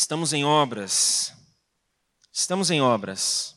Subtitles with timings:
[0.00, 1.34] Estamos em obras.
[2.32, 3.56] Estamos em obras.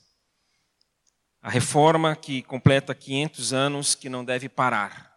[1.39, 5.15] A reforma que completa 500 anos que não deve parar.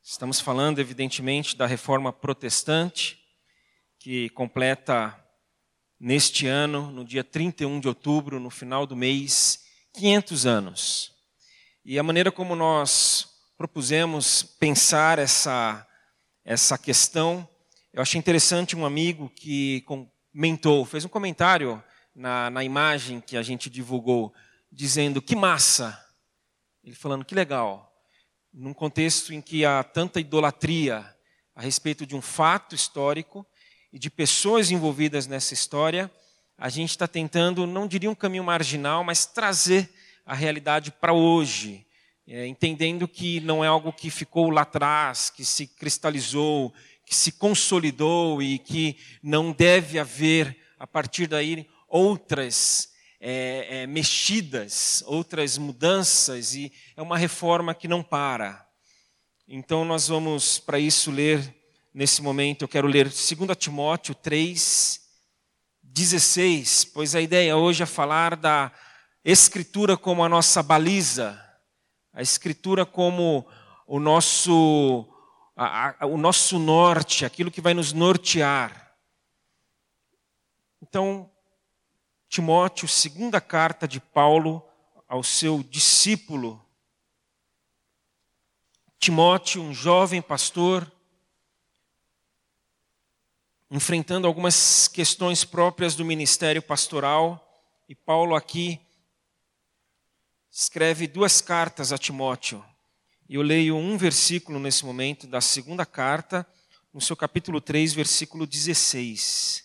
[0.00, 3.18] Estamos falando, evidentemente, da reforma protestante,
[3.98, 5.20] que completa
[5.98, 9.64] neste ano, no dia 31 de outubro, no final do mês,
[9.94, 11.12] 500 anos.
[11.84, 13.28] E a maneira como nós
[13.58, 15.84] propusemos pensar essa,
[16.44, 17.48] essa questão,
[17.94, 21.80] eu achei interessante um amigo que comentou, fez um comentário
[22.12, 24.34] na, na imagem que a gente divulgou,
[24.70, 25.96] dizendo: que massa!
[26.82, 27.94] Ele falando: que legal.
[28.52, 31.08] Num contexto em que há tanta idolatria
[31.54, 33.46] a respeito de um fato histórico
[33.92, 36.10] e de pessoas envolvidas nessa história,
[36.58, 39.88] a gente está tentando, não diria um caminho marginal, mas trazer
[40.26, 41.86] a realidade para hoje,
[42.26, 46.74] é, entendendo que não é algo que ficou lá atrás, que se cristalizou,
[47.06, 55.02] que se consolidou e que não deve haver, a partir daí, outras é, é, mexidas,
[55.06, 58.66] outras mudanças, e é uma reforma que não para.
[59.46, 61.54] Então, nós vamos, para isso, ler,
[61.92, 65.00] nesse momento, eu quero ler 2 Timóteo 3,
[65.82, 68.72] 16, pois a ideia hoje é falar da
[69.24, 71.40] Escritura como a nossa baliza,
[72.12, 73.46] a Escritura como
[73.86, 75.06] o nosso
[75.56, 78.96] a, a, o nosso norte, aquilo que vai nos nortear.
[80.82, 81.30] Então,
[82.28, 84.66] Timóteo, segunda carta de Paulo
[85.08, 86.60] ao seu discípulo.
[88.98, 90.90] Timóteo, um jovem pastor,
[93.70, 97.40] enfrentando algumas questões próprias do ministério pastoral,
[97.88, 98.80] e Paulo aqui
[100.50, 102.64] escreve duas cartas a Timóteo.
[103.34, 106.46] Eu leio um versículo nesse momento da segunda carta,
[106.92, 109.64] no seu capítulo 3, versículo 16.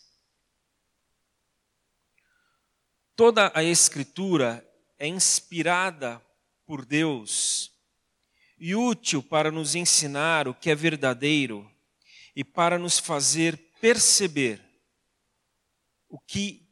[3.15, 6.19] Toda a Escritura é inspirada
[6.65, 7.71] por Deus
[8.57, 11.71] e útil para nos ensinar o que é verdadeiro
[12.35, 14.59] e para nos fazer perceber
[16.09, 16.67] o que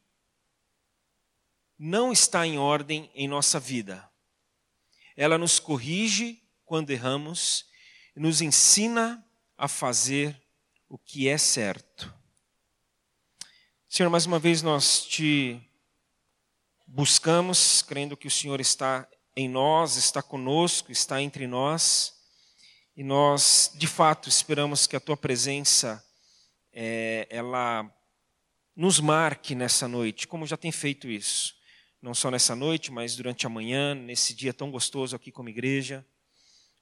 [1.77, 4.11] não está em ordem em nossa vida.
[5.15, 7.65] Ela nos corrige quando erramos
[8.13, 9.25] nos ensina
[9.57, 10.39] a fazer
[10.89, 12.13] o que é certo.
[13.87, 15.61] Senhor, mais uma vez nós te
[16.85, 22.13] buscamos, crendo que o Senhor está em nós, está conosco, está entre nós,
[22.97, 26.03] e nós, de fato, esperamos que a tua presença,
[26.73, 27.89] é, ela
[28.75, 31.55] nos marque nessa noite, como já tem feito isso,
[32.01, 36.05] não só nessa noite, mas durante a manhã, nesse dia tão gostoso aqui como igreja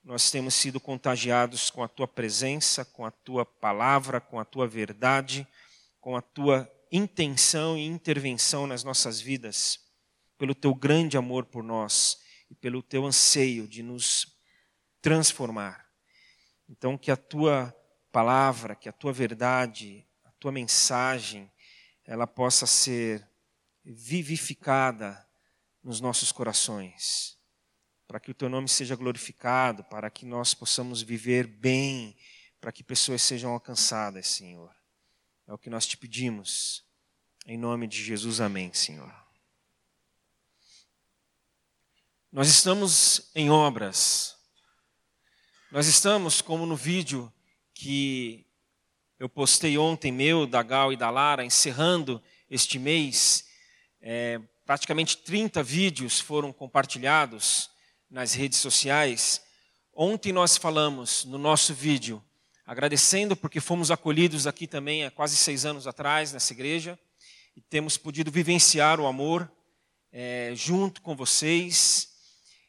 [0.06, 4.68] nós temos sido contagiados com a tua presença, com a tua palavra, com a tua
[4.68, 5.48] verdade,
[6.00, 9.80] com a tua intenção e intervenção nas nossas vidas,
[10.38, 12.20] pelo teu grande amor por nós
[12.52, 14.38] e pelo teu anseio de nos
[15.02, 15.90] transformar.
[16.70, 17.76] Então, que a tua
[18.12, 21.52] palavra, que a tua verdade, a tua mensagem,
[22.06, 23.28] ela possa ser
[23.84, 25.28] vivificada
[25.84, 27.35] nos nossos corações
[28.08, 32.16] para que o teu nome seja glorificado, para que nós possamos viver bem,
[32.62, 34.74] para que pessoas sejam alcançadas, Senhor.
[35.48, 36.84] É o que nós te pedimos.
[37.46, 39.14] Em nome de Jesus, amém, Senhor.
[42.32, 44.36] Nós estamos em obras.
[45.72, 47.32] Nós estamos, como no vídeo
[47.74, 48.46] que
[49.20, 53.48] eu postei ontem, meu, da Gal e da Lara, encerrando este mês,
[54.02, 57.70] é, praticamente 30 vídeos foram compartilhados
[58.10, 59.42] nas redes sociais.
[59.94, 62.24] Ontem nós falamos no nosso vídeo,
[62.66, 67.00] agradecendo porque fomos acolhidos aqui também há quase seis anos atrás nessa igreja
[67.56, 69.50] e temos podido vivenciar o amor
[70.12, 72.10] é, junto com vocês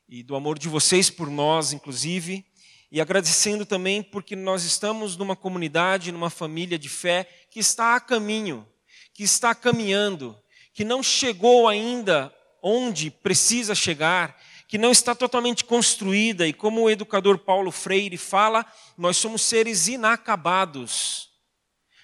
[0.08, 2.44] e do amor de vocês por nós, inclusive.
[2.90, 8.00] E agradecendo também porque nós estamos numa comunidade, numa família de fé que está a
[8.00, 8.66] caminho,
[9.12, 10.38] que está caminhando,
[10.72, 12.32] que não chegou ainda
[12.62, 18.66] onde precisa chegar que não está totalmente construída, e como o educador Paulo Freire fala,
[18.98, 21.30] nós somos seres inacabados.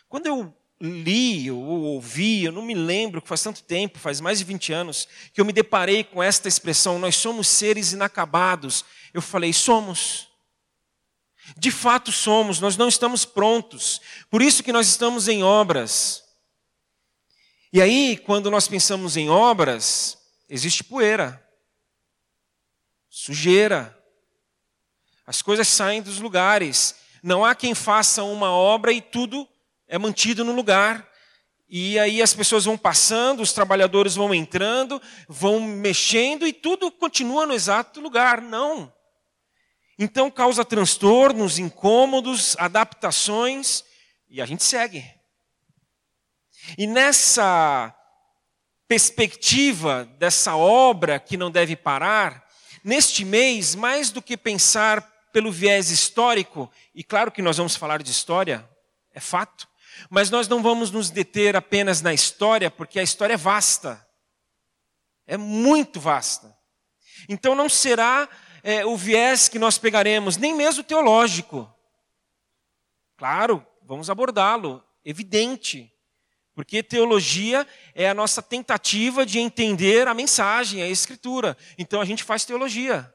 [0.09, 4.38] Quando eu li ou ouvi, eu não me lembro, que faz tanto tempo, faz mais
[4.38, 8.85] de 20 anos, que eu me deparei com esta expressão, nós somos seres inacabados.
[9.12, 10.29] Eu falei, somos.
[11.56, 14.00] De fato somos, nós não estamos prontos.
[14.31, 16.23] Por isso que nós estamos em obras.
[17.73, 20.19] E aí, quando nós pensamos em obras,
[20.49, 21.42] existe poeira
[23.14, 23.94] sujeira.
[25.26, 26.97] As coisas saem dos lugares.
[27.23, 29.47] Não há quem faça uma obra e tudo
[29.87, 31.06] é mantido no lugar.
[31.69, 37.44] E aí as pessoas vão passando, os trabalhadores vão entrando, vão mexendo e tudo continua
[37.44, 38.41] no exato lugar.
[38.41, 38.91] Não.
[39.99, 43.85] Então causa transtornos, incômodos, adaptações
[44.29, 45.05] e a gente segue.
[46.79, 47.94] E nessa
[48.88, 52.42] perspectiva dessa obra que não deve parar,
[52.82, 55.00] neste mês, mais do que pensar
[55.32, 58.69] pelo viés histórico, e claro que nós vamos falar de história,
[59.12, 59.69] é fato,
[60.11, 64.06] mas nós não vamos nos deter apenas na história, porque a história é vasta.
[65.26, 66.56] É muito vasta.
[67.29, 68.29] Então não será
[68.62, 71.73] é, o viés que nós pegaremos, nem mesmo teológico.
[73.17, 75.92] Claro, vamos abordá-lo, evidente.
[76.55, 81.57] Porque teologia é a nossa tentativa de entender a mensagem, a escritura.
[81.79, 83.13] Então a gente faz teologia.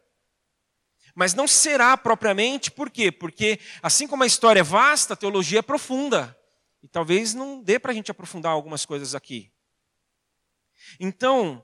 [1.14, 3.12] Mas não será propriamente, por quê?
[3.12, 6.38] Porque assim como a história é vasta, a teologia é profunda.
[6.82, 9.52] E talvez não dê para a gente aprofundar algumas coisas aqui.
[11.00, 11.64] Então,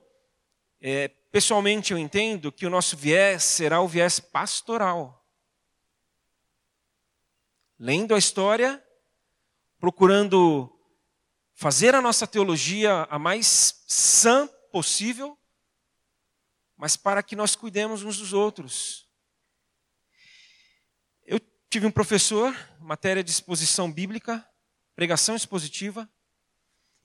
[0.80, 5.24] é, pessoalmente eu entendo que o nosso viés será o viés pastoral.
[7.78, 8.84] Lendo a história,
[9.78, 10.73] procurando
[11.54, 15.38] fazer a nossa teologia a mais sã possível,
[16.76, 19.08] mas para que nós cuidemos uns dos outros.
[21.24, 21.40] Eu
[21.70, 24.46] tive um professor, matéria de exposição bíblica,
[24.94, 26.08] pregação expositiva,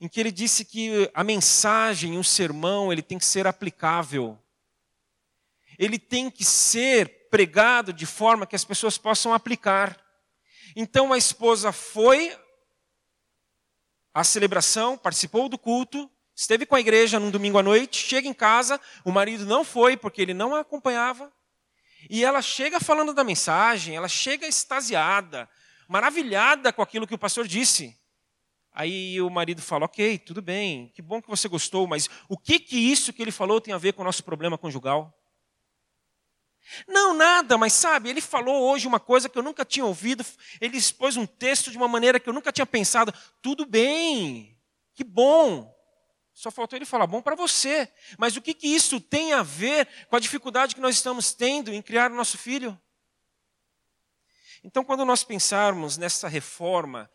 [0.00, 4.38] em que ele disse que a mensagem, o sermão, ele tem que ser aplicável.
[5.78, 9.98] Ele tem que ser pregado de forma que as pessoas possam aplicar.
[10.74, 12.36] Então a esposa foi
[14.12, 18.34] à celebração, participou do culto, esteve com a igreja num domingo à noite, chega em
[18.34, 21.32] casa, o marido não foi porque ele não a acompanhava,
[22.08, 25.48] e ela chega falando da mensagem, ela chega extasiada,
[25.86, 27.98] maravilhada com aquilo que o pastor disse.
[28.72, 32.58] Aí o marido fala: Ok, tudo bem, que bom que você gostou, mas o que
[32.58, 35.12] que isso que ele falou tem a ver com o nosso problema conjugal?
[36.86, 40.24] Não, nada, mas sabe, ele falou hoje uma coisa que eu nunca tinha ouvido,
[40.60, 43.12] ele expôs um texto de uma maneira que eu nunca tinha pensado.
[43.42, 44.56] Tudo bem,
[44.94, 45.74] que bom.
[46.32, 47.92] Só faltou ele falar, bom para você.
[48.16, 51.72] Mas o que, que isso tem a ver com a dificuldade que nós estamos tendo
[51.72, 52.80] em criar o nosso filho?
[54.62, 57.10] Então, quando nós pensarmos nessa reforma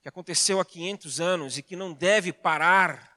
[0.00, 3.15] que aconteceu há 500 anos e que não deve parar,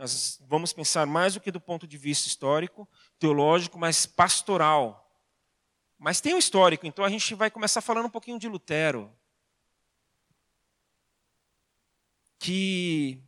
[0.00, 2.88] nós vamos pensar mais do que do ponto de vista histórico,
[3.18, 5.14] teológico, mas pastoral.
[5.98, 9.12] Mas tem um histórico, então a gente vai começar falando um pouquinho de Lutero.
[12.38, 13.22] Que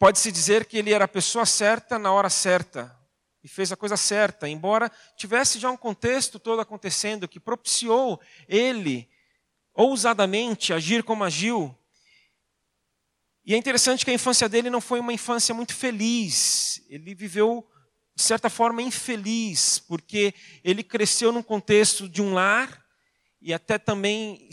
[0.00, 2.98] pode-se dizer que ele era a pessoa certa na hora certa
[3.40, 9.08] e fez a coisa certa, embora tivesse já um contexto todo acontecendo que propiciou ele
[9.72, 11.72] ousadamente agir como agiu.
[13.50, 16.80] E é interessante que a infância dele não foi uma infância muito feliz.
[16.88, 17.68] Ele viveu,
[18.14, 20.32] de certa forma, infeliz, porque
[20.62, 22.80] ele cresceu num contexto de um lar
[23.42, 24.48] e até também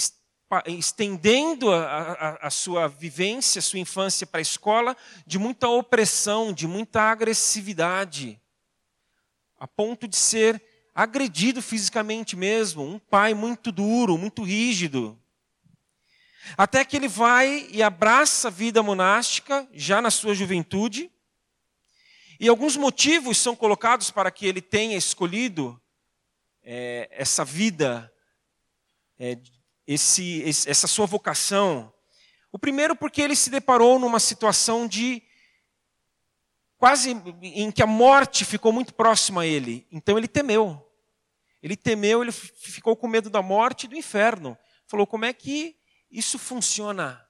[0.65, 4.97] estendendo a, a, a, sua vivência, a sua infância para a escola,
[5.27, 8.41] de muita opressão, de muita agressividade
[9.59, 10.59] a ponto de ser
[10.95, 15.21] agredido fisicamente mesmo, um pai muito duro, muito rígido.
[16.55, 21.12] Até que ele vai e abraça a vida monástica, já na sua juventude,
[22.39, 25.81] e alguns motivos são colocados para que ele tenha escolhido
[26.63, 28.13] é, essa vida,
[29.17, 29.39] é,
[29.88, 31.91] esse, essa sua vocação.
[32.51, 35.24] O primeiro, porque ele se deparou numa situação de
[36.77, 39.88] quase em que a morte ficou muito próxima a ele.
[39.91, 40.83] Então ele temeu.
[41.62, 44.55] Ele temeu, ele ficou com medo da morte e do inferno.
[44.86, 45.75] Falou: como é que
[46.09, 47.25] isso funciona?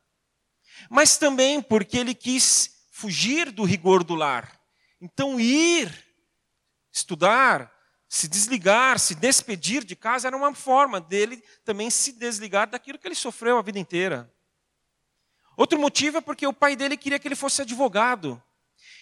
[0.90, 4.60] Mas também porque ele quis fugir do rigor do lar.
[5.02, 5.92] Então ir,
[6.92, 7.72] estudar,
[8.10, 13.08] se desligar, se despedir de casa era uma forma dele também se desligar daquilo que
[13.08, 14.32] ele sofreu a vida inteira.
[15.56, 18.42] Outro motivo é porque o pai dele queria que ele fosse advogado.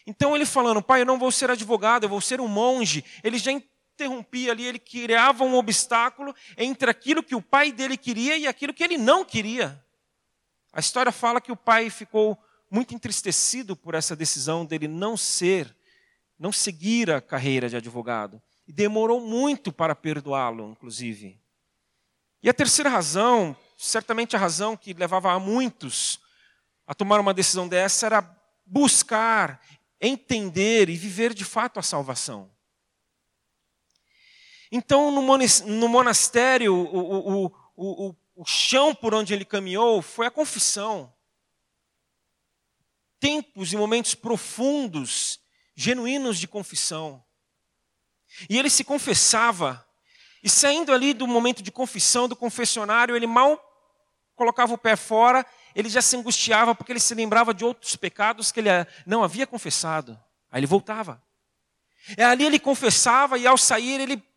[0.07, 3.03] Então ele falando, pai, eu não vou ser advogado, eu vou ser um monge.
[3.23, 3.51] Ele já
[3.95, 8.73] interrompia ali, ele criava um obstáculo entre aquilo que o pai dele queria e aquilo
[8.73, 9.81] que ele não queria.
[10.71, 12.37] A história fala que o pai ficou
[12.69, 15.73] muito entristecido por essa decisão dele não ser,
[16.37, 18.41] não seguir a carreira de advogado.
[18.67, 21.39] E demorou muito para perdoá-lo, inclusive.
[22.43, 26.19] E a terceira razão, certamente a razão que levava a muitos
[26.85, 29.61] a tomar uma decisão dessa, era buscar
[30.01, 32.54] entender e viver de fato a salvação.
[34.77, 41.13] Então, no monastério, o, o, o, o chão por onde ele caminhou foi a confissão.
[43.21, 45.39] tempos e momentos profundos,
[45.77, 47.23] genuínos de confissão.
[48.49, 49.87] E ele se confessava,
[50.43, 53.57] e saindo ali do momento de confissão, do confessionário, ele mal
[54.35, 58.51] colocava o pé fora, ele já se angustiava porque ele se lembrava de outros pecados
[58.51, 58.69] que ele
[59.05, 60.19] não havia confessado.
[60.51, 61.23] Aí ele voltava.
[62.17, 64.34] É ali ele confessava e ao sair ele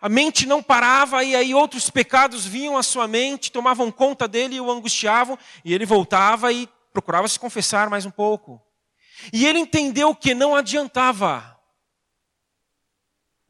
[0.00, 4.56] a mente não parava e aí outros pecados vinham à sua mente, tomavam conta dele
[4.56, 8.60] e o angustiavam, e ele voltava e procurava se confessar mais um pouco.
[9.32, 11.60] E ele entendeu que não adiantava.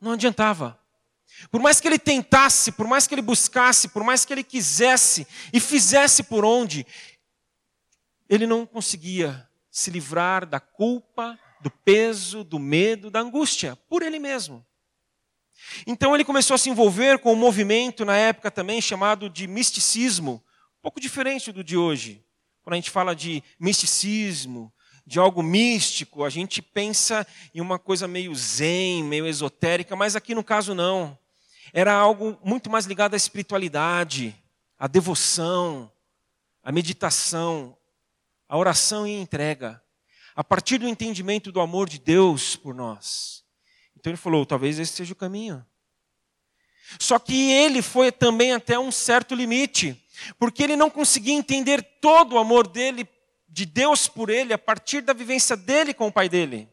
[0.00, 0.78] Não adiantava.
[1.50, 5.26] Por mais que ele tentasse, por mais que ele buscasse, por mais que ele quisesse
[5.52, 6.84] e fizesse por onde,
[8.28, 14.18] ele não conseguia se livrar da culpa, do peso, do medo, da angústia, por ele
[14.18, 14.66] mesmo.
[15.86, 20.42] Então ele começou a se envolver com um movimento na época também chamado de misticismo,
[20.78, 22.24] um pouco diferente do de hoje.
[22.62, 24.72] Quando a gente fala de misticismo,
[25.06, 30.34] de algo místico, a gente pensa em uma coisa meio zen, meio esotérica, mas aqui
[30.34, 31.18] no caso não.
[31.72, 34.36] Era algo muito mais ligado à espiritualidade,
[34.78, 35.90] à devoção,
[36.62, 37.76] à meditação,
[38.48, 39.82] à oração e entrega.
[40.34, 43.39] A partir do entendimento do amor de Deus por nós.
[44.00, 45.64] Então ele falou: talvez esse seja o caminho.
[46.98, 49.94] Só que ele foi também até um certo limite,
[50.38, 53.06] porque ele não conseguia entender todo o amor dele
[53.48, 56.68] de Deus por ele a partir da vivência dele com o pai dele.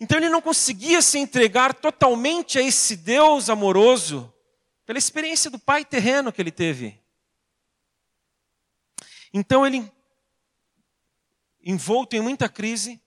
[0.00, 4.32] Então ele não conseguia se entregar totalmente a esse Deus amoroso
[4.86, 6.98] pela experiência do pai terreno que ele teve.
[9.32, 9.90] Então ele,
[11.62, 13.00] envolto em muita crise,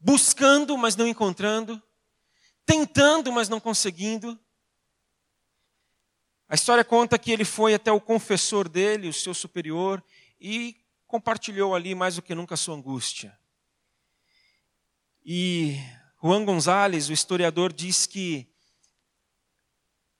[0.00, 1.82] buscando, mas não encontrando,
[2.64, 4.38] tentando, mas não conseguindo,
[6.48, 10.02] a história conta que ele foi até o confessor dele, o seu superior,
[10.40, 10.76] e
[11.06, 13.38] compartilhou ali mais do que nunca sua angústia.
[15.22, 15.76] E
[16.22, 18.50] Juan Gonzalez, o historiador, diz que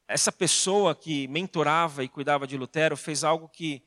[0.06, 3.82] essa pessoa que mentorava e cuidava de Lutero fez algo que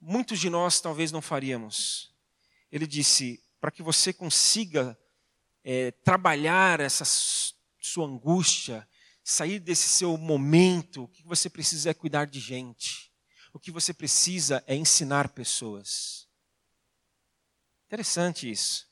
[0.00, 2.10] muitos de nós talvez não faríamos.
[2.72, 4.98] Ele disse: para que você consiga
[5.62, 7.04] é, trabalhar essa
[7.78, 8.88] sua angústia,
[9.22, 13.12] sair desse seu momento, o que você precisa é cuidar de gente.
[13.52, 16.28] O que você precisa é ensinar pessoas.
[17.86, 18.88] Interessante isso.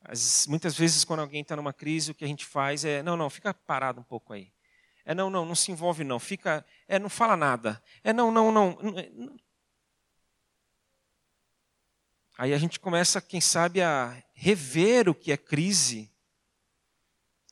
[0.00, 3.16] As, muitas vezes, quando alguém está numa crise, o que a gente faz é: não,
[3.16, 4.52] não, fica parado um pouco aí.
[5.04, 6.18] É não, não, não se envolve não.
[6.18, 7.82] Fica, é não fala nada.
[8.02, 8.78] É não, não, não.
[12.38, 16.10] Aí a gente começa, quem sabe, a rever o que é crise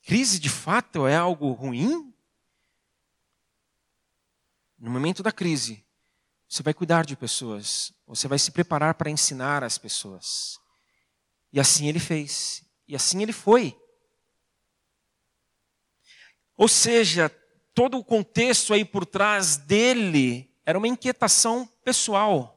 [0.04, 2.12] Crise de fato é algo ruim?
[4.78, 5.82] No momento da crise,
[6.46, 10.60] você vai cuidar de pessoas, você vai se preparar para ensinar as pessoas.
[11.50, 13.74] E assim ele fez, e assim ele foi.
[16.54, 17.30] Ou seja,
[17.72, 22.53] todo o contexto aí por trás dele era uma inquietação pessoal.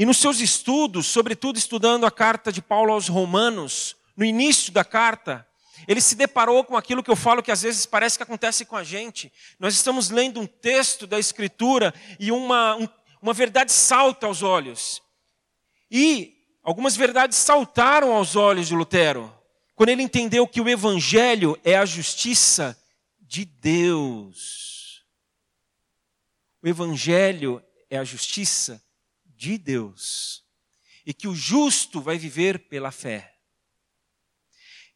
[0.00, 4.82] E nos seus estudos, sobretudo estudando a carta de Paulo aos Romanos, no início da
[4.82, 5.46] carta,
[5.86, 8.76] ele se deparou com aquilo que eu falo que às vezes parece que acontece com
[8.76, 9.30] a gente.
[9.58, 12.88] Nós estamos lendo um texto da Escritura e uma, um,
[13.20, 15.02] uma verdade salta aos olhos.
[15.90, 19.30] E algumas verdades saltaram aos olhos de Lutero,
[19.74, 22.74] quando ele entendeu que o Evangelho é a justiça
[23.20, 25.04] de Deus.
[26.62, 28.82] O Evangelho é a justiça
[29.40, 30.44] de Deus.
[31.06, 33.30] E que o justo vai viver pela fé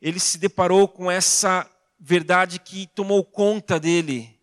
[0.04, 1.66] ele se deparou com essa
[1.98, 4.38] verdade que tomou conta dele,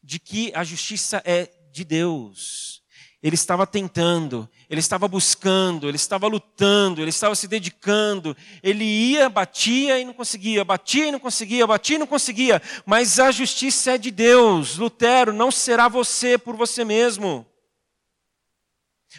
[0.00, 2.80] de que a justiça é de Deus.
[3.20, 8.36] Ele estava tentando, ele estava buscando, ele estava lutando, ele estava se dedicando.
[8.62, 12.62] Ele ia, batia e não conseguia, batia e não conseguia, batia e não conseguia.
[12.86, 14.76] Mas a justiça é de Deus.
[14.76, 17.44] Lutero, não será você por você mesmo.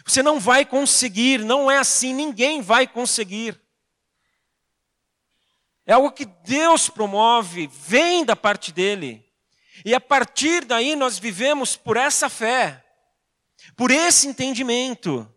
[0.04, 3.60] Você não vai conseguir, não é assim, ninguém vai conseguir.
[5.86, 9.24] É algo que Deus promove, vem da parte dele.
[9.84, 12.84] E a partir daí nós vivemos por essa fé,
[13.76, 15.30] por esse entendimento.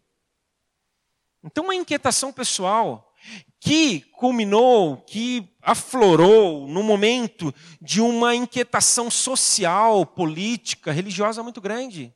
[1.44, 3.14] Então, uma inquietação pessoal
[3.60, 12.14] que culminou, que aflorou no momento de uma inquietação social, política, religiosa muito grande.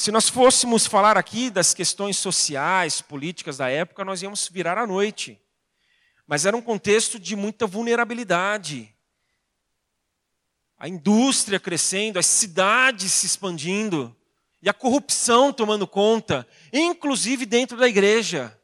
[0.00, 4.86] Se nós fôssemos falar aqui das questões sociais, políticas da época, nós íamos virar à
[4.86, 5.38] noite.
[6.26, 8.96] Mas era um contexto de muita vulnerabilidade.
[10.78, 14.16] A indústria crescendo, as cidades se expandindo.
[14.62, 18.58] e a corrupção tomando conta, inclusive dentro da igreja.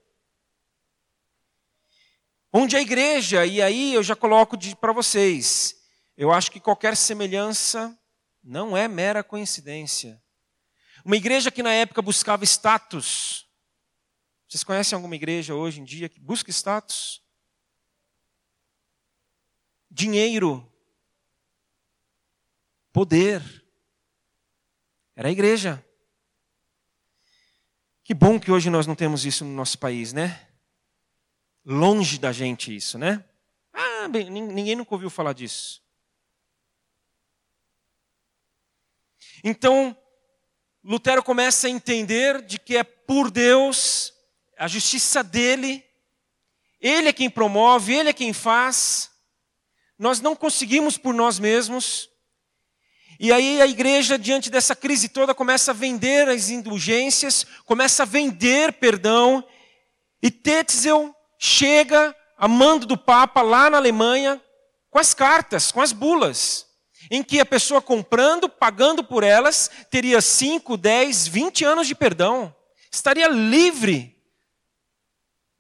[2.50, 5.76] Onde a igreja, e aí eu já coloco para vocês,
[6.16, 7.95] eu acho que qualquer semelhança
[8.43, 10.19] não é mera coincidência.
[11.06, 13.48] Uma igreja que na época buscava status.
[14.48, 17.22] Vocês conhecem alguma igreja hoje em dia que busca status?
[19.88, 20.68] Dinheiro.
[22.92, 23.40] Poder.
[25.14, 25.80] Era a igreja.
[28.02, 30.48] Que bom que hoje nós não temos isso no nosso país, né?
[31.64, 33.25] Longe da gente isso, né?
[33.72, 35.80] Ah, bem, ninguém nunca ouviu falar disso.
[39.44, 39.96] Então,
[40.88, 44.14] Lutero começa a entender de que é por Deus,
[44.57, 45.85] a justiça dele,
[46.81, 49.11] ele é quem promove, ele é quem faz.
[49.99, 52.09] Nós não conseguimos por nós mesmos.
[53.19, 58.07] E aí a igreja, diante dessa crise toda, começa a vender as indulgências, começa a
[58.07, 59.45] vender perdão.
[60.23, 64.40] E Tetzel chega a mando do Papa lá na Alemanha
[64.88, 66.65] com as cartas, com as bulas,
[67.10, 72.54] em que a pessoa comprando, pagando por elas, teria 5, 10, 20 anos de perdão.
[72.90, 74.16] Estaria livre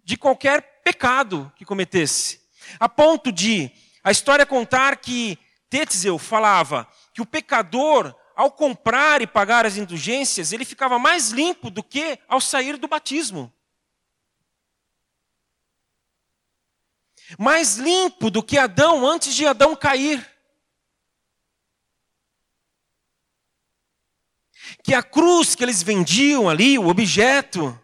[0.02, 2.40] de qualquer pecado que cometesse.
[2.78, 3.70] A ponto de
[4.02, 5.38] a história contar que
[5.68, 11.70] Tetzel falava que o pecador, ao comprar e pagar as indulgências, ele ficava mais limpo
[11.70, 13.52] do que ao sair do batismo.
[17.38, 20.35] Mais limpo do que Adão antes de Adão cair.
[24.86, 27.76] Que a cruz que eles vendiam ali, o objeto,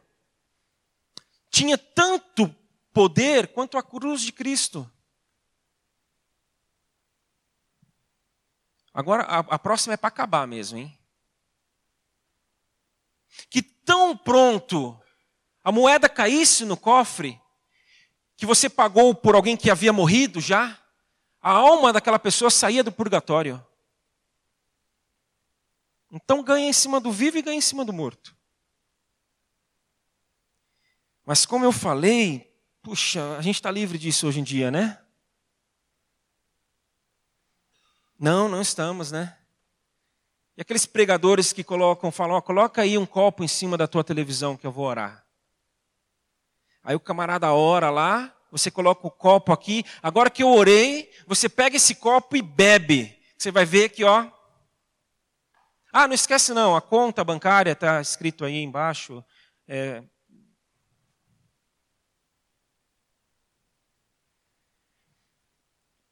[1.51, 2.49] tinha tanto
[2.93, 4.89] poder quanto a cruz de Cristo.
[8.95, 10.97] Agora, a, a próxima é para acabar mesmo, hein?
[13.51, 14.97] Que tão pronto
[15.65, 17.41] a moeda caísse no cofre,
[18.37, 20.79] que você pagou por alguém que havia morrido já,
[21.41, 23.61] a alma daquela pessoa saía do purgatório.
[26.13, 28.37] Então ganha em cima do vivo e ganha em cima do morto.
[31.25, 35.03] Mas como eu falei, puxa, a gente está livre disso hoje em dia, né?
[38.19, 39.37] Não, não estamos, né?
[40.57, 44.57] E aqueles pregadores que colocam, falam, coloca aí um copo em cima da tua televisão
[44.57, 45.25] que eu vou orar.
[46.85, 49.85] Aí o camarada ora lá, você coloca o copo aqui.
[50.03, 53.19] Agora que eu orei, você pega esse copo e bebe.
[53.39, 54.31] Você vai ver que, ó.
[55.95, 59.23] Ah, não esquece não, a conta bancária está escrito aí embaixo.
[59.69, 60.03] É...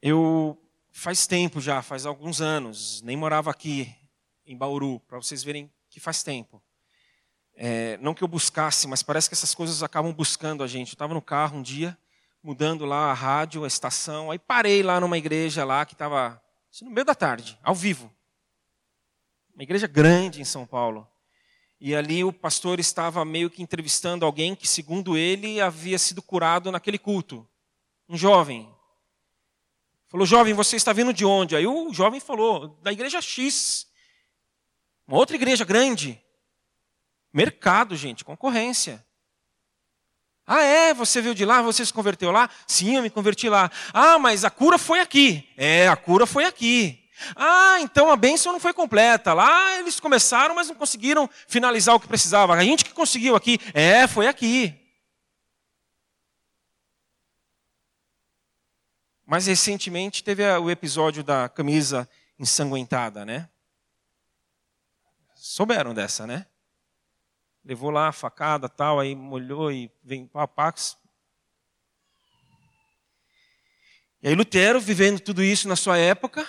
[0.02, 3.94] Eu faz tempo já, faz alguns anos, nem morava aqui
[4.44, 6.62] em Bauru, para vocês verem que faz tempo.
[7.54, 10.90] É, não que eu buscasse, mas parece que essas coisas acabam buscando a gente.
[10.90, 11.96] Eu estava no carro um dia,
[12.42, 16.42] mudando lá a rádio, a estação, aí parei lá numa igreja lá que estava
[16.82, 18.12] no meio da tarde, ao vivo.
[19.60, 21.06] Uma igreja grande em São Paulo.
[21.78, 26.72] E ali o pastor estava meio que entrevistando alguém que, segundo ele, havia sido curado
[26.72, 27.46] naquele culto.
[28.08, 28.74] Um jovem,
[30.08, 31.54] Falou, jovem, você está vindo de onde?
[31.54, 33.86] Aí o jovem falou, da igreja X.
[35.06, 36.18] Uma outra igreja grande.
[37.30, 39.04] Mercado, gente, concorrência.
[40.46, 40.94] Ah, é?
[40.94, 41.60] Você veio de lá?
[41.60, 42.48] Você se converteu lá?
[42.66, 43.70] Sim, eu me converti lá.
[43.92, 45.46] Ah, mas a cura foi aqui.
[45.54, 46.99] É, a cura foi aqui.
[47.36, 49.32] Ah, então a bênção não foi completa.
[49.32, 52.54] Lá eles começaram, mas não conseguiram finalizar o que precisava.
[52.54, 53.58] A gente que conseguiu aqui.
[53.74, 54.76] É, foi aqui.
[59.26, 63.48] Mais recentemente teve o episódio da camisa ensanguentada, né?
[65.36, 66.46] Souberam dessa, né?
[67.64, 70.96] Levou lá a facada, tal, aí molhou e vem papax.
[74.22, 76.46] E aí Lutero, vivendo tudo isso na sua época,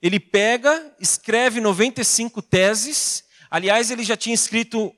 [0.00, 3.24] ele pega, escreve 95 teses.
[3.50, 4.94] Aliás, ele já tinha escrito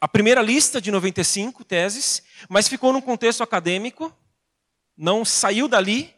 [0.00, 4.14] a primeira lista de 95 teses, mas ficou num contexto acadêmico,
[4.96, 6.14] não saiu dali,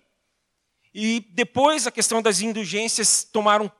[0.94, 3.70] e depois a questão das indulgências tomaram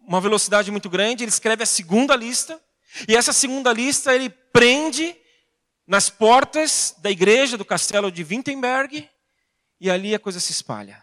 [0.00, 2.60] uma velocidade muito grande, ele escreve a segunda lista,
[3.08, 5.16] e essa segunda lista ele prende
[5.86, 9.08] nas portas da igreja do castelo de Wittenberg,
[9.80, 11.01] e ali a coisa se espalha.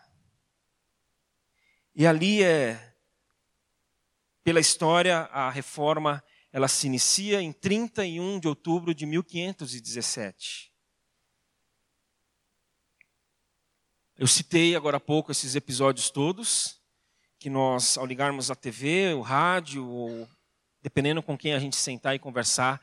[2.00, 2.94] E ali é,
[4.42, 10.72] pela história, a reforma ela se inicia em 31 de outubro de 1517.
[14.18, 16.80] Eu citei agora há pouco esses episódios todos,
[17.38, 20.26] que nós, ao ligarmos a TV, o rádio, ou
[20.82, 22.80] dependendo com quem a gente sentar e conversar,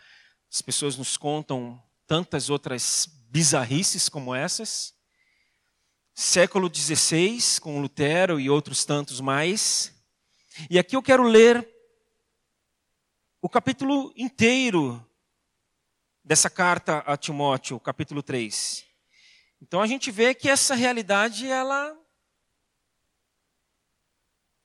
[0.53, 4.95] as pessoas nos contam tantas outras bizarrices como essas.
[6.19, 9.93] Século XVI, com Lutero e outros tantos mais.
[10.71, 11.69] E aqui eu quero ler
[13.43, 15.07] o capítulo inteiro
[16.25, 18.87] dessa carta a Timóteo, capítulo 3.
[19.61, 21.95] Então a gente vê que essa realidade, ela.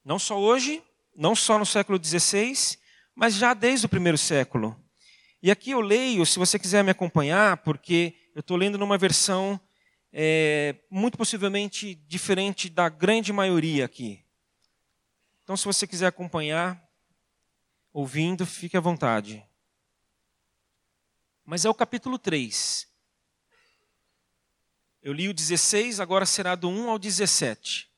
[0.05, 0.81] Não só hoje,
[1.13, 2.77] não só no século XVI,
[3.13, 4.73] mas já desde o primeiro século.
[5.43, 9.59] E aqui eu leio, se você quiser me acompanhar, porque eu estou lendo numa versão
[10.13, 14.23] é, muito possivelmente diferente da grande maioria aqui.
[15.43, 16.81] Então, se você quiser acompanhar,
[17.93, 19.45] ouvindo, fique à vontade.
[21.45, 22.87] Mas é o capítulo 3.
[25.01, 27.89] Eu li o 16, agora será do 1 ao 17.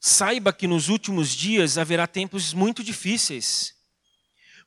[0.00, 3.76] Saiba que nos últimos dias haverá tempos muito difíceis,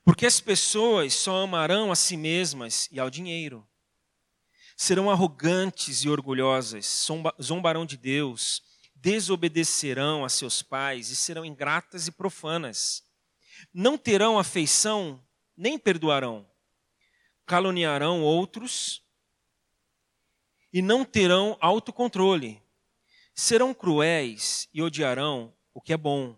[0.04, 3.66] porque as pessoas só amarão a si mesmas e ao dinheiro.
[4.84, 7.06] Serão arrogantes e orgulhosas,
[7.40, 8.64] zombarão de Deus,
[8.96, 13.04] desobedecerão a seus pais e serão ingratas e profanas.
[13.72, 15.24] Não terão afeição,
[15.56, 16.44] nem perdoarão.
[17.46, 19.04] Caluniarão outros
[20.72, 22.60] e não terão autocontrole.
[23.36, 26.36] Serão cruéis e odiarão o que é bom.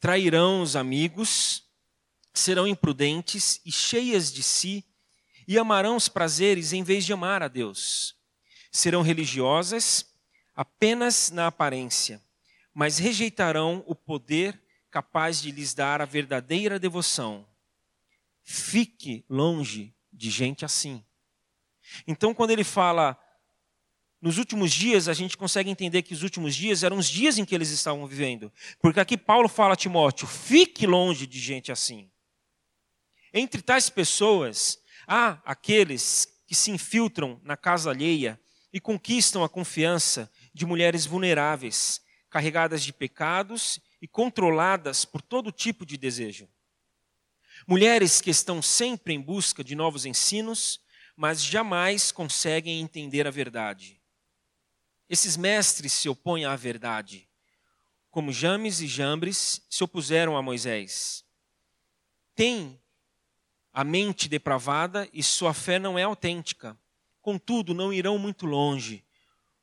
[0.00, 1.62] Trairão os amigos,
[2.34, 4.84] serão imprudentes e cheias de si,
[5.50, 8.14] e amarão os prazeres em vez de amar a Deus.
[8.70, 10.06] Serão religiosas
[10.54, 12.22] apenas na aparência,
[12.72, 17.44] mas rejeitarão o poder capaz de lhes dar a verdadeira devoção.
[18.44, 21.04] Fique longe de gente assim.
[22.06, 23.18] Então, quando ele fala
[24.22, 27.44] nos últimos dias, a gente consegue entender que os últimos dias eram os dias em
[27.44, 28.52] que eles estavam vivendo.
[28.80, 32.08] Porque aqui Paulo fala a Timóteo: fique longe de gente assim.
[33.34, 34.80] Entre tais pessoas,
[35.10, 38.40] há aqueles que se infiltram na casa alheia
[38.72, 45.84] e conquistam a confiança de mulheres vulneráveis, carregadas de pecados e controladas por todo tipo
[45.84, 46.48] de desejo.
[47.66, 50.80] Mulheres que estão sempre em busca de novos ensinos,
[51.16, 54.00] mas jamais conseguem entender a verdade.
[55.08, 57.28] Esses mestres se opõem à verdade,
[58.12, 61.24] como James e Jambres se opuseram a Moisés.
[62.36, 62.80] Têm
[63.72, 66.78] a mente depravada e sua fé não é autêntica.
[67.20, 69.04] Contudo, não irão muito longe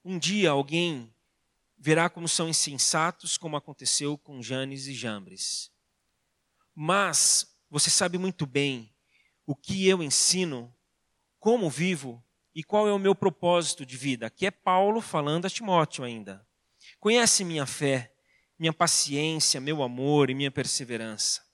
[0.07, 1.13] um dia alguém
[1.77, 5.69] verá como são insensatos, como aconteceu com Janes e Jambres.
[6.73, 8.89] Mas você sabe muito bem
[9.45, 10.73] o que eu ensino,
[11.41, 12.23] como vivo
[12.55, 14.27] e qual é o meu propósito de vida.
[14.27, 16.47] Aqui é Paulo falando a Timóteo ainda.
[17.01, 18.13] Conhece minha fé,
[18.57, 21.45] minha paciência, meu amor e minha perseverança.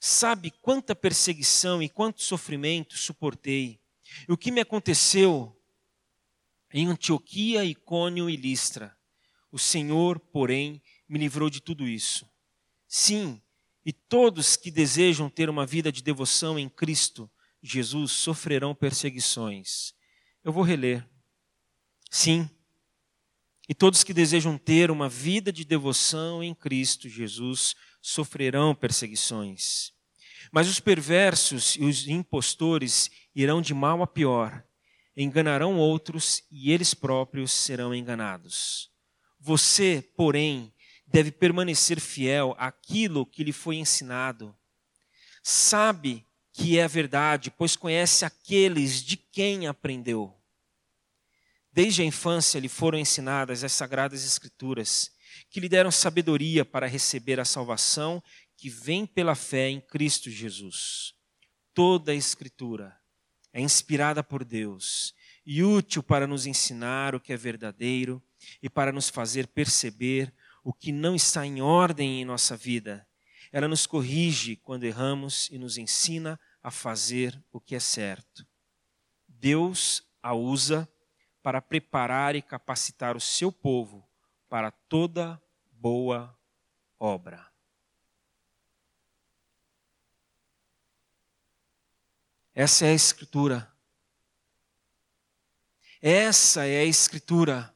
[0.00, 3.80] Sabe quanta perseguição e quanto sofrimento suportei.
[4.28, 5.54] E o que me aconteceu
[6.72, 8.96] em Antioquia, Icônio e Listra.
[9.50, 12.28] O Senhor, porém, me livrou de tudo isso.
[12.86, 13.40] Sim,
[13.84, 17.30] e todos que desejam ter uma vida de devoção em Cristo
[17.62, 19.94] Jesus sofrerão perseguições.
[20.44, 21.08] Eu vou reler.
[22.10, 22.48] Sim,
[23.68, 27.74] e todos que desejam ter uma vida de devoção em Cristo Jesus
[28.10, 29.92] sofrerão perseguições.
[30.50, 34.64] Mas os perversos e os impostores irão de mal a pior
[35.20, 38.88] enganarão outros e eles próprios serão enganados.
[39.40, 40.72] Você, porém,
[41.08, 44.56] deve permanecer fiel àquilo que lhe foi ensinado.
[45.42, 50.36] Sabe que é a verdade, pois conhece aqueles de quem aprendeu.
[51.72, 55.10] Desde a infância lhe foram ensinadas as sagradas escrituras,
[55.50, 58.22] que lhe deram sabedoria para receber a salvação
[58.56, 61.14] que vem pela fé em Cristo Jesus.
[61.72, 62.98] Toda a escritura
[63.52, 65.14] é inspirada por Deus
[65.46, 68.22] e útil para nos ensinar o que é verdadeiro
[68.62, 70.32] e para nos fazer perceber
[70.62, 73.06] o que não está em ordem em nossa vida.
[73.50, 78.46] Ela nos corrige quando erramos e nos ensina a fazer o que é certo.
[79.26, 80.86] Deus a usa
[81.42, 84.07] para preparar e capacitar o seu povo
[84.48, 86.36] para toda boa
[86.98, 87.46] obra.
[92.54, 93.72] Essa é a Escritura.
[96.02, 97.72] Essa é a Escritura.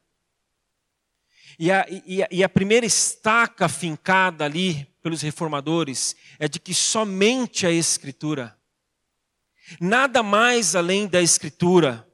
[1.58, 6.74] E a, e, a, e a, primeira estaca fincada ali pelos reformadores é de que
[6.74, 8.58] somente a Escritura,
[9.80, 12.04] nada mais além da Escritura,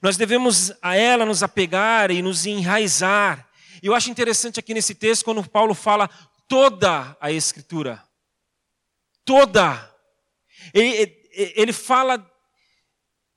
[0.00, 3.48] nós devemos a ela nos apegar e nos enraizar.
[3.82, 6.08] E eu acho interessante aqui nesse texto, quando Paulo fala
[6.46, 8.02] toda a Escritura.
[9.24, 9.90] Toda.
[10.72, 12.24] Ele, ele fala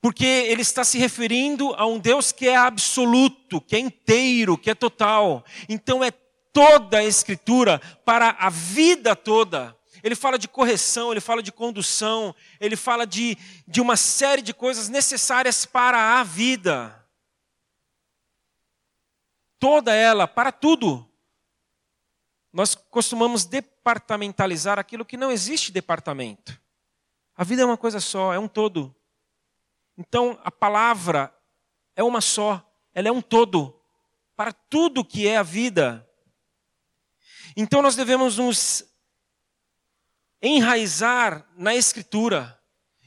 [0.02, 4.70] porque ele está se referindo a um Deus que é absoluto, que é inteiro, que
[4.70, 5.44] é total.
[5.68, 6.12] Então é
[6.54, 9.76] toda a Escritura para a vida toda.
[10.04, 13.36] Ele fala de correção, ele fala de condução, ele fala de,
[13.68, 17.05] de uma série de coisas necessárias para a vida.
[19.66, 21.10] Toda ela, para tudo.
[22.54, 26.62] Nós costumamos departamentalizar aquilo que não existe departamento.
[27.36, 28.96] A vida é uma coisa só, é um todo.
[29.98, 31.36] Então, a palavra
[31.96, 33.76] é uma só, ela é um todo
[34.36, 36.08] para tudo que é a vida.
[37.58, 38.86] Então, nós devemos nos
[40.44, 42.62] enraizar na Escritura,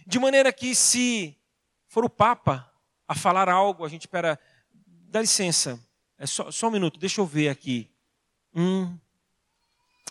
[0.05, 1.39] de maneira que, se
[1.87, 2.69] for o Papa
[3.07, 4.41] a falar algo, a gente espera,
[4.75, 5.81] dá licença,
[6.19, 7.89] é só, só um minuto, deixa eu ver aqui.
[8.55, 8.99] Hum,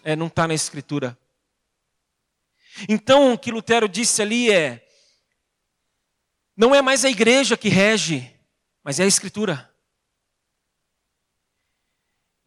[0.03, 1.17] é, não está na Escritura.
[2.87, 4.87] Então, o que Lutero disse ali é:
[6.55, 8.33] não é mais a igreja que rege,
[8.83, 9.71] mas é a Escritura.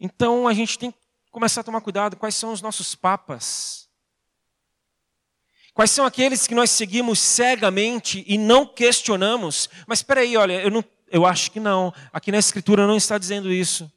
[0.01, 0.99] Então a gente tem que
[1.31, 3.89] começar a tomar cuidado quais são os nossos papas.
[5.75, 9.69] Quais são aqueles que nós seguimos cegamente e não questionamos?
[9.87, 11.93] Mas espera aí, olha, eu, não, eu acho que não.
[12.13, 13.91] Aqui na Escritura não está dizendo isso.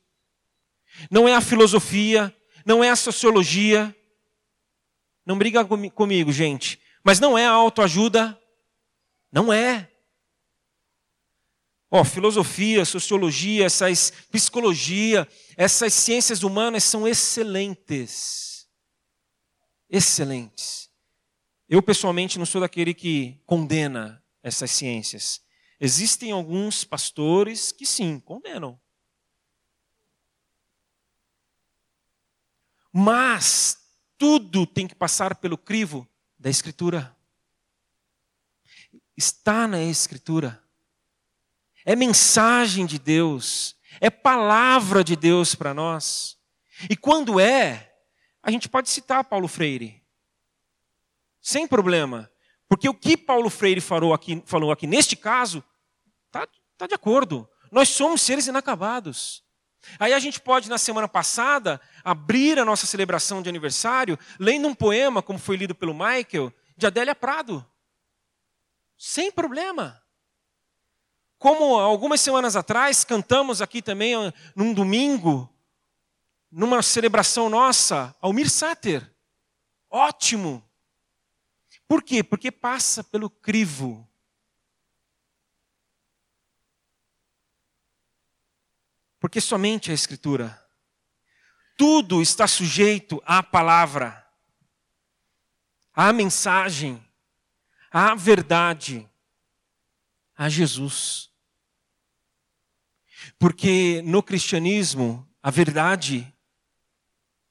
[1.10, 3.95] Não é a filosofia, não é a sociologia.
[5.26, 6.80] Não briga comigo, gente.
[7.04, 8.38] Mas não é a autoajuda.
[9.32, 9.89] Não é.
[11.89, 18.67] Ó, oh, filosofia, sociologia, essas psicologia, essas ciências humanas são excelentes.
[19.88, 20.89] Excelentes.
[21.69, 25.39] Eu pessoalmente não sou daquele que condena essas ciências.
[25.79, 28.79] Existem alguns pastores que sim, condenam.
[32.91, 33.77] Mas
[34.17, 36.07] tudo tem que passar pelo crivo
[36.38, 37.15] da Escritura.
[39.17, 40.63] Está na Escritura
[41.86, 46.38] é mensagem de Deus, é palavra de Deus para nós.
[46.89, 47.93] E quando é,
[48.41, 50.01] a gente pode citar Paulo Freire,
[51.41, 52.31] sem problema,
[52.73, 55.63] porque o que Paulo Freire falou aqui, falou aqui neste caso,
[56.25, 57.47] está tá de acordo.
[57.71, 59.43] Nós somos seres inacabados.
[59.99, 64.73] Aí a gente pode, na semana passada, abrir a nossa celebração de aniversário lendo um
[64.73, 67.63] poema, como foi lido pelo Michael, de Adélia Prado.
[68.97, 70.01] Sem problema.
[71.38, 74.15] Como algumas semanas atrás cantamos aqui também
[74.55, 75.47] num domingo,
[76.51, 79.13] numa celebração nossa, Almir Sater.
[79.91, 80.67] Ótimo.
[81.87, 82.23] Por quê?
[82.23, 84.07] Porque passa pelo crivo.
[89.19, 90.59] Porque somente a Escritura.
[91.77, 94.27] Tudo está sujeito à palavra,
[95.93, 97.03] à mensagem,
[97.91, 99.09] à verdade,
[100.35, 101.31] a Jesus.
[103.39, 106.33] Porque no cristianismo, a verdade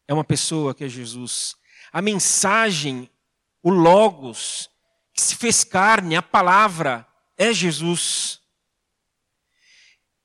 [0.07, 1.57] é uma pessoa que é Jesus.
[1.93, 3.11] A mensagem,
[3.63, 4.69] o Logos,
[5.13, 8.41] que se fez carne, a palavra, é Jesus.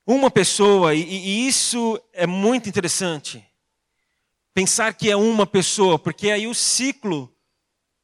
[0.06, 3.44] Uma pessoa, e, e isso é muito interessante.
[4.54, 7.32] Pensar que é uma pessoa, porque aí o ciclo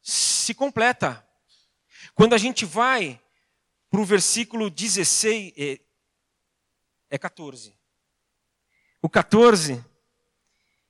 [0.01, 1.27] se completa.
[2.13, 3.19] Quando a gente vai
[3.89, 5.53] para o versículo 16,
[7.09, 7.73] é 14.
[9.01, 9.83] O 14,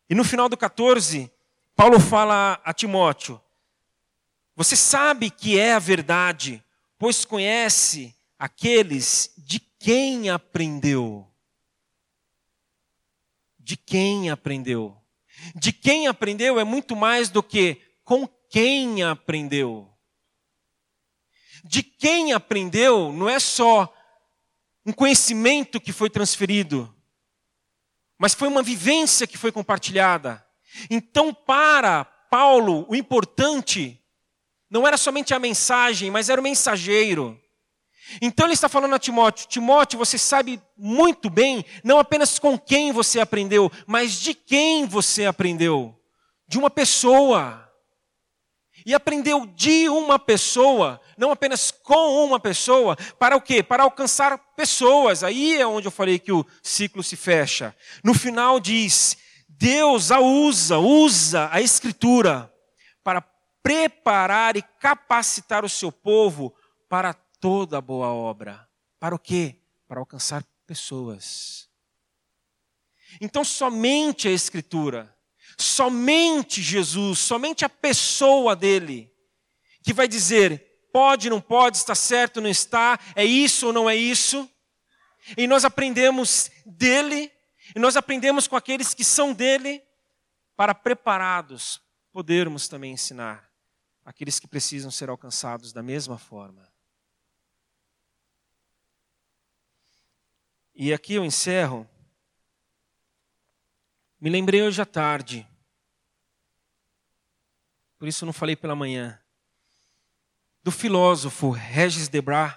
[0.10, 1.32] e no final do 14,
[1.76, 3.42] Paulo fala a Timóteo:
[4.56, 6.64] Você sabe que é a verdade,
[6.98, 11.30] pois conhece aqueles de quem aprendeu.
[13.60, 14.96] De quem aprendeu.
[15.56, 19.92] De quem aprendeu é muito mais do que com quem aprendeu.
[21.64, 23.94] De quem aprendeu não é só
[24.86, 26.96] um conhecimento que foi transferido,
[28.18, 30.46] mas foi uma vivência que foi compartilhada.
[30.90, 34.00] Então, para Paulo, o importante
[34.76, 37.40] não era somente a mensagem, mas era o mensageiro.
[38.22, 42.92] Então ele está falando a Timóteo: Timóteo, você sabe muito bem, não apenas com quem
[42.92, 45.98] você aprendeu, mas de quem você aprendeu.
[46.46, 47.72] De uma pessoa
[48.86, 53.64] e aprendeu de uma pessoa, não apenas com uma pessoa, para o quê?
[53.64, 55.24] Para alcançar pessoas.
[55.24, 57.74] Aí é onde eu falei que o ciclo se fecha.
[58.04, 59.16] No final diz:
[59.48, 62.52] Deus a usa, usa a Escritura
[63.66, 66.54] preparar e capacitar o seu povo
[66.88, 68.70] para toda boa obra.
[69.00, 69.56] Para o quê?
[69.88, 71.68] Para alcançar pessoas.
[73.20, 75.16] Então, somente a Escritura
[75.58, 79.10] Somente Jesus, somente a pessoa dele,
[79.82, 83.96] que vai dizer: pode, não pode, está certo, não está, é isso ou não é
[83.96, 84.50] isso.
[85.38, 87.32] E nós aprendemos dele,
[87.74, 89.82] e nós aprendemos com aqueles que são dele,
[90.58, 93.55] para preparados podermos também ensinar
[94.06, 96.72] aqueles que precisam ser alcançados da mesma forma.
[100.76, 101.90] E aqui eu encerro.
[104.22, 105.48] Me lembrei hoje à tarde,
[107.98, 109.20] por isso não falei pela manhã,
[110.64, 112.54] do filósofo Regis Debray,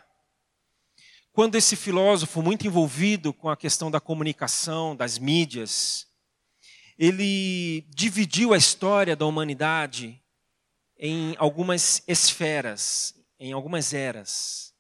[1.33, 6.09] quando esse filósofo, muito envolvido com a questão da comunicação, das mídias,
[6.99, 10.21] ele dividiu a história da humanidade
[10.99, 14.75] em algumas esferas, em algumas eras.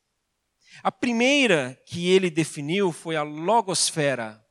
[0.82, 4.44] A primeira que ele definiu foi a logosfera,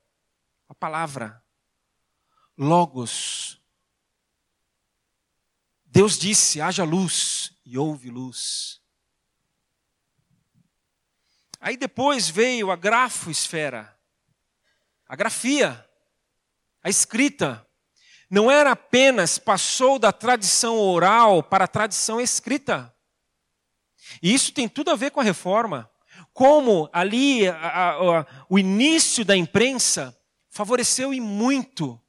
[0.70, 1.44] a palavra.
[2.58, 3.62] Logos.
[5.86, 8.82] Deus disse: haja luz, e houve luz.
[11.60, 14.00] Aí depois veio a grafosfera,
[15.06, 15.86] a grafia,
[16.82, 17.67] a escrita.
[18.30, 22.94] Não era apenas, passou da tradição oral para a tradição escrita.
[24.22, 25.90] E isso tem tudo a ver com a reforma.
[26.34, 30.18] Como ali a, a, a, o início da imprensa
[30.50, 32.00] favoreceu e muito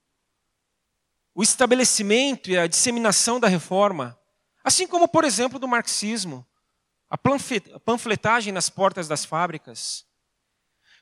[1.35, 4.19] o estabelecimento e a disseminação da reforma.
[4.65, 6.45] Assim como, por exemplo, do marxismo.
[7.09, 10.05] A panfletagem nas portas das fábricas.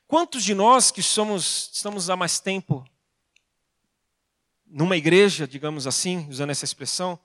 [0.07, 2.87] Quantos de nós que somos, estamos há mais tempo
[4.67, 7.19] numa igreja, digamos assim, usando essa expressão,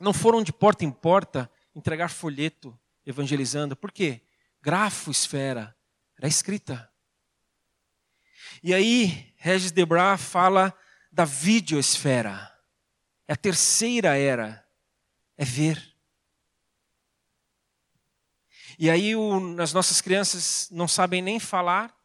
[0.00, 3.76] não foram de porta em porta entregar folheto evangelizando.
[3.76, 4.20] Por quê?
[4.60, 5.76] Grafo, esfera,
[6.18, 6.90] era escrita.
[8.62, 10.74] E aí, Regis Debray fala
[11.10, 12.52] da videosfera.
[13.28, 14.66] É a terceira era,
[15.36, 15.94] é ver.
[18.78, 21.96] E aí o, as nossas crianças não sabem nem falar,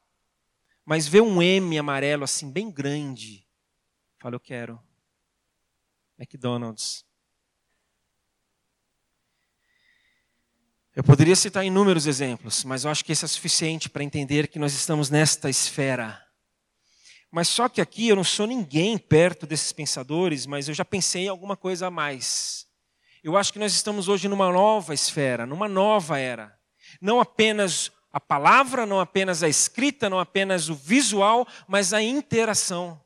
[0.85, 3.45] mas vê um M amarelo assim, bem grande.
[4.21, 4.79] Fala, eu quero.
[6.19, 7.03] McDonald's.
[10.95, 14.59] Eu poderia citar inúmeros exemplos, mas eu acho que esse é suficiente para entender que
[14.59, 16.23] nós estamos nesta esfera.
[17.31, 21.23] Mas só que aqui eu não sou ninguém perto desses pensadores, mas eu já pensei
[21.23, 22.67] em alguma coisa a mais.
[23.23, 26.61] Eu acho que nós estamos hoje numa nova esfera, numa nova era
[27.01, 33.01] não apenas a palavra, não apenas a escrita, não apenas o visual, mas a interação.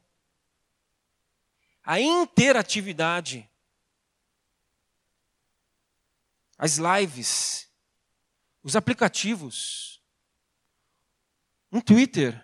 [1.85, 3.49] A interatividade.
[6.57, 7.69] As lives,
[8.63, 10.01] os aplicativos,
[11.71, 12.41] um Twitter,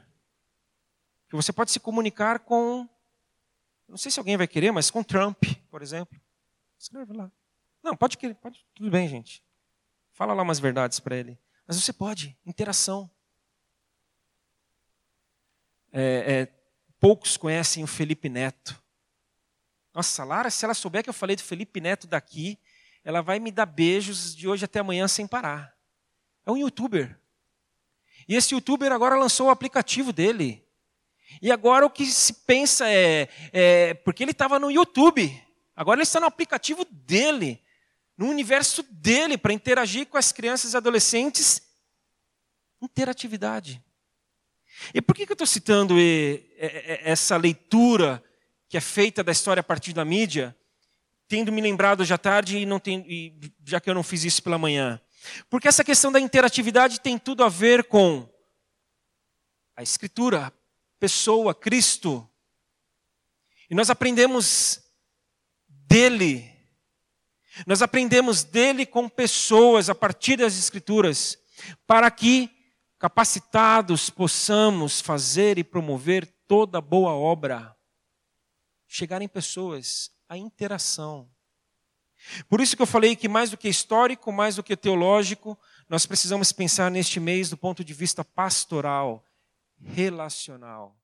[1.30, 2.88] que você pode se comunicar com,
[3.88, 6.20] não sei se alguém vai querer, mas com Trump, por exemplo.
[6.78, 7.32] Escreve lá.
[7.82, 9.42] Não, pode querer, pode, tudo bem, gente.
[10.12, 11.40] Fala lá umas verdades para ele.
[11.66, 13.10] Mas você pode, interação.
[15.94, 16.46] É, é,
[17.00, 18.81] poucos conhecem o Felipe Neto.
[19.94, 22.58] Nossa, Lara, se ela souber que eu falei do Felipe Neto daqui,
[23.04, 25.76] ela vai me dar beijos de hoje até amanhã sem parar.
[26.46, 27.20] É um youtuber.
[28.28, 30.66] E esse youtuber agora lançou o aplicativo dele.
[31.42, 35.42] E agora o que se pensa é, é porque ele estava no YouTube,
[35.76, 37.62] agora ele está no aplicativo dele
[38.22, 41.60] no universo dele para interagir com as crianças e adolescentes.
[42.80, 43.84] Interatividade.
[44.94, 45.96] E por que, eu estou citando
[47.04, 48.24] essa leitura
[48.72, 50.56] que é feita da história a partir da mídia,
[51.28, 54.24] tendo me lembrado hoje à tarde e, não tem, e já que eu não fiz
[54.24, 54.98] isso pela manhã?
[55.50, 58.26] Porque essa questão da interatividade tem tudo a ver com
[59.76, 60.54] a Escritura, a
[61.02, 62.26] pessoa, Cristo.
[63.70, 64.82] E nós aprendemos
[65.68, 66.50] dele
[67.68, 71.38] nós aprendemos dele com pessoas a partir das Escrituras,
[71.86, 72.50] para que,
[72.98, 77.76] capacitados, possamos fazer e promover toda boa obra.
[78.94, 81.30] Chegar em pessoas, a interação.
[82.50, 86.06] Por isso que eu falei que mais do que histórico, mais do que teológico, nós
[86.06, 89.26] precisamos pensar neste mês do ponto de vista pastoral,
[89.82, 91.01] relacional.